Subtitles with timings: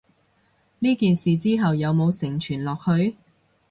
[0.79, 3.15] 呢件事之後有無承傳落去？